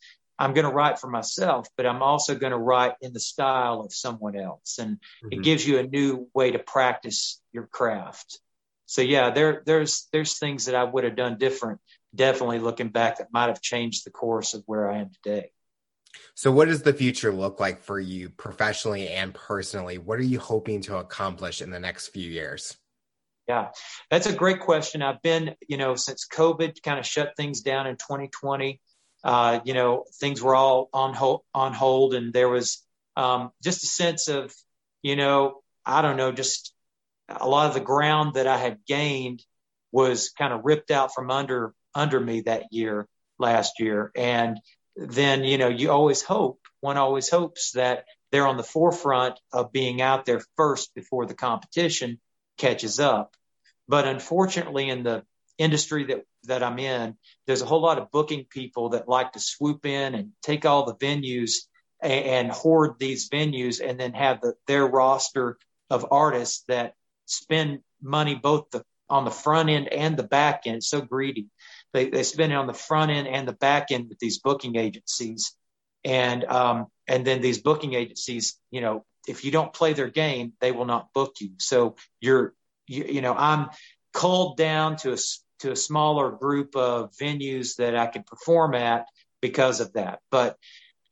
[0.41, 3.81] I'm going to write for myself, but I'm also going to write in the style
[3.81, 4.79] of someone else.
[4.79, 5.33] And mm-hmm.
[5.33, 8.39] it gives you a new way to practice your craft.
[8.87, 11.79] So yeah, there, there's, there's things that I would have done different,
[12.15, 15.51] definitely looking back that might have changed the course of where I am today.
[16.33, 19.97] So, what does the future look like for you professionally and personally?
[19.97, 22.75] What are you hoping to accomplish in the next few years?
[23.47, 23.69] Yeah,
[24.09, 25.01] that's a great question.
[25.01, 28.81] I've been, you know, since COVID kind of shut things down in 2020,
[29.23, 32.83] uh, you know, things were all on hold, on hold, and there was
[33.15, 34.53] um, just a sense of,
[35.01, 36.73] you know, I don't know, just
[37.29, 39.43] a lot of the ground that I had gained
[39.91, 43.07] was kind of ripped out from under under me that year
[43.37, 44.59] last year, and
[44.95, 49.71] then you know you always hope one always hopes that they're on the forefront of
[49.71, 52.19] being out there first before the competition
[52.57, 53.35] catches up.
[53.87, 55.23] But unfortunately in the
[55.57, 57.15] industry that that I'm in
[57.47, 60.85] there's a whole lot of booking people that like to swoop in and take all
[60.85, 61.65] the venues
[62.01, 65.57] and, and hoard these venues and then have the, their roster
[65.89, 70.81] of artists that spend money both the on the front end and the back end.
[70.81, 71.47] So greedy.
[71.91, 74.77] They, they spend it on the front end and the back end with these booking
[74.77, 75.53] agencies.
[76.05, 80.53] And, um, and then these booking agencies, you know, if you don't play their game,
[80.61, 81.51] they will not book you.
[81.59, 82.53] So you're,
[82.87, 83.69] you, you know, I'm
[84.13, 85.17] culled down to a,
[85.61, 89.07] to a smaller group of venues that I can perform at
[89.41, 90.19] because of that.
[90.29, 90.57] But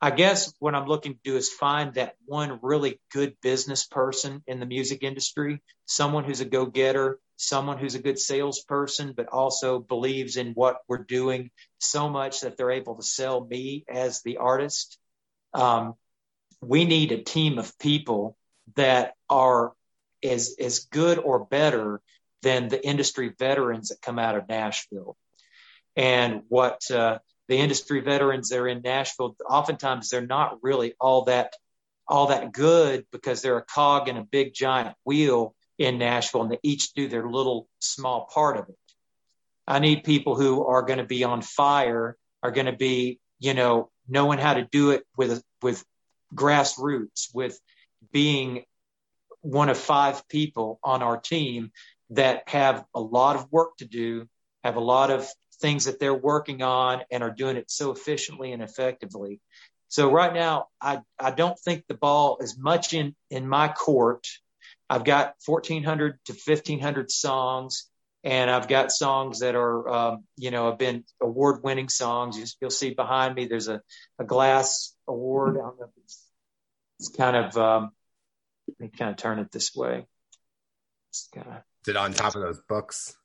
[0.02, 4.44] I guess what I'm looking to do is find that one really good business person
[4.48, 9.28] in the music industry, someone who's a go getter, someone who's a good salesperson, but
[9.28, 14.22] also believes in what we're doing so much that they're able to sell me as
[14.22, 14.98] the artist.
[15.54, 15.96] Um,
[16.62, 18.38] we need a team of people
[18.76, 19.74] that are
[20.24, 22.02] as, as good or better
[22.42, 25.16] than the industry veterans that come out of Nashville.
[25.96, 31.26] And what uh, the industry veterans that are in Nashville, oftentimes they're not really all
[31.26, 31.54] that
[32.08, 36.52] all that good because they're a cog in a big giant wheel in Nashville and
[36.52, 38.76] they each do their little small part of it.
[39.68, 43.54] I need people who are going to be on fire, are going to be, you
[43.54, 45.84] know, knowing how to do it with, with
[46.34, 47.60] grassroots, with
[48.12, 48.64] being
[49.42, 51.72] one of five people on our team
[52.12, 54.28] that have a lot of work to do,
[54.64, 55.28] have a lot of
[55.62, 59.42] things that they're working on and are doing it so efficiently and effectively.
[59.90, 64.28] So right now, I, I don't think the ball is much in, in my court.
[64.90, 67.90] I've got 1400 to 1500 songs
[68.24, 72.38] and I've got songs that are, um, you know, have been award winning songs.
[72.38, 73.82] You, will see behind me, there's a,
[74.20, 75.58] a glass award.
[75.58, 76.26] I don't know if it's,
[77.00, 77.92] it's kind of, um,
[78.68, 80.06] let me kind of turn it this way.
[81.12, 83.16] It's kind of, is it on top of those books?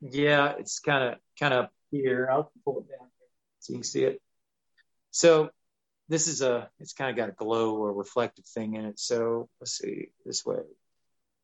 [0.00, 2.28] Yeah, it's kind of, kind of here.
[2.30, 3.28] I'll pull it down here
[3.60, 4.20] so you can see it.
[5.10, 5.50] So
[6.08, 8.98] this is a, it's kind of got a glow or reflective thing in it.
[8.98, 10.58] So let's see this way.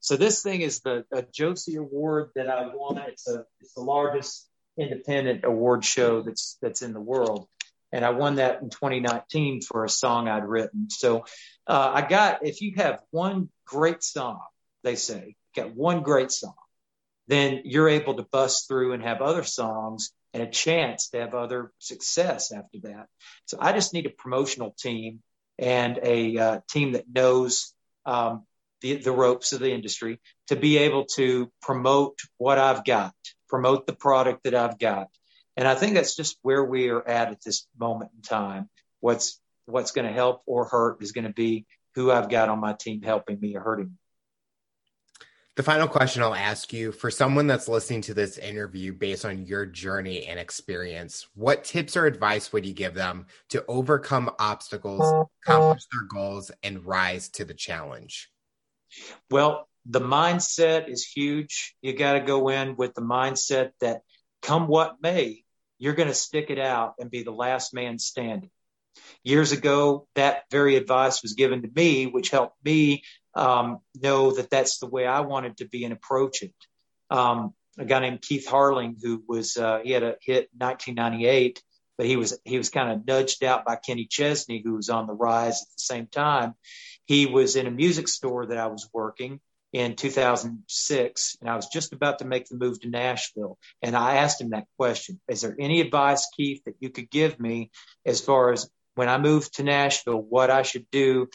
[0.00, 2.98] So this thing is the Josie Award that I won.
[2.98, 4.48] It's a, it's the largest
[4.78, 7.48] independent award show that's, that's in the world.
[7.92, 10.90] And I won that in 2019 for a song I'd written.
[10.90, 11.24] So
[11.66, 14.40] uh, I got, if you have one great song,
[14.82, 16.54] they say, got one great song,
[17.28, 21.34] then you're able to bust through and have other songs and a chance to have
[21.34, 23.06] other success after that.
[23.46, 25.22] So I just need a promotional team
[25.58, 27.72] and a uh, team that knows
[28.04, 28.44] um,
[28.82, 33.14] the, the ropes of the industry to be able to promote what I've got,
[33.48, 35.08] promote the product that I've got.
[35.56, 38.68] And I think that's just where we are at at this moment in time.
[39.00, 42.60] What's what's going to help or hurt is going to be who I've got on
[42.60, 43.98] my team helping me or hurting me.
[45.56, 49.46] The final question I'll ask you for someone that's listening to this interview based on
[49.46, 55.26] your journey and experience, what tips or advice would you give them to overcome obstacles,
[55.42, 58.30] accomplish their goals, and rise to the challenge?
[59.30, 61.74] Well, the mindset is huge.
[61.80, 64.02] You got to go in with the mindset that
[64.42, 65.42] come what may,
[65.78, 68.50] you're going to stick it out and be the last man standing.
[69.22, 73.04] Years ago, that very advice was given to me, which helped me
[73.36, 76.54] know that that's the way I wanted to be and approach it.
[77.10, 81.62] Um, a guy named Keith Harling, who was uh, he had a hit in 1998,
[81.98, 85.06] but he was he was kind of nudged out by Kenny Chesney, who was on
[85.06, 86.54] the rise at the same time.
[87.04, 89.40] He was in a music store that I was working
[89.72, 93.58] in 2006, and I was just about to make the move to Nashville.
[93.82, 97.38] And I asked him that question: Is there any advice, Keith, that you could give
[97.38, 97.70] me
[98.06, 101.28] as far as when I move to Nashville, what I should do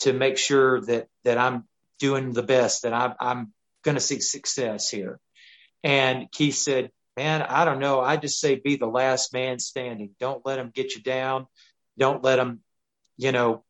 [0.00, 1.64] to make sure that that I'm
[1.98, 5.18] doing the best, that I'm, I'm going to see success here.
[5.82, 8.00] And Keith said, man, I don't know.
[8.00, 10.10] I just say be the last man standing.
[10.20, 11.46] Don't let them get you down.
[11.98, 12.60] Don't let them,
[13.16, 13.64] you know,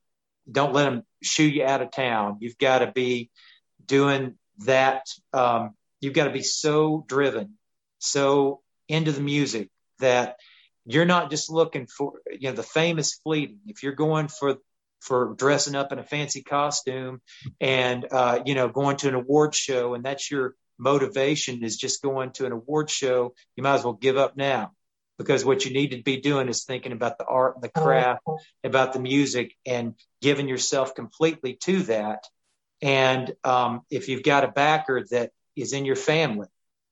[0.50, 2.38] don't let them shoo you out of town.
[2.40, 3.30] You've got to be
[3.84, 5.06] doing that.
[5.32, 7.54] Um, you've got to be so driven,
[7.98, 10.36] so into the music that
[10.84, 13.60] you're not just looking for, you know, the famous fleeting.
[13.66, 14.58] If you're going for
[15.00, 17.20] for dressing up in a fancy costume
[17.60, 19.94] and uh, you know going to an award show.
[19.94, 23.34] And that's your motivation is just going to an award show.
[23.56, 24.72] You might as well give up now
[25.18, 28.22] because what you need to be doing is thinking about the art and the craft
[28.62, 32.24] about the music and giving yourself completely to that.
[32.80, 36.46] And um, if you've got a backer that is in your family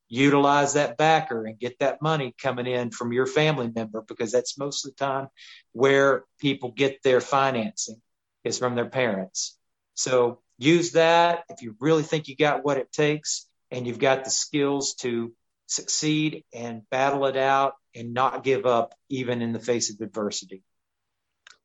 [0.09, 4.59] utilize that backer and get that money coming in from your family member because that's
[4.59, 5.29] most of the time
[5.73, 8.01] where people get their financing
[8.45, 9.59] is from their parents.
[9.95, 14.25] So use that if you really think you got what it takes and you've got
[14.25, 15.33] the skills to
[15.67, 20.63] succeed and battle it out and not give up even in the face of adversity.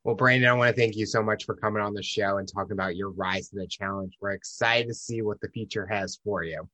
[0.04, 2.48] Well, Brandon, I want to thank you so much for coming on the show and
[2.52, 4.14] talking about your rise to the challenge.
[4.20, 6.68] We're excited to see what the future has for you.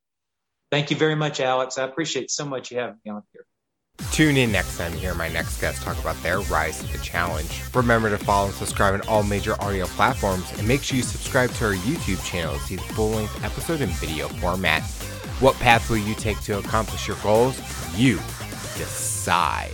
[0.71, 1.77] Thank you very much, Alex.
[1.77, 3.45] I appreciate so much you having me on here.
[4.11, 6.97] Tune in next time to hear my next guest talk about their rise to the
[6.99, 7.61] challenge.
[7.73, 11.51] Remember to follow and subscribe on all major audio platforms and make sure you subscribe
[11.51, 14.83] to our YouTube channel to see the full length episode in video format.
[15.39, 17.59] What path will you take to accomplish your goals?
[17.95, 18.17] You
[18.77, 19.73] decide.